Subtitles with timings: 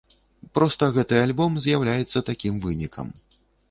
[0.57, 3.19] Проста гэты альбом з'яўляецца такім вынікам.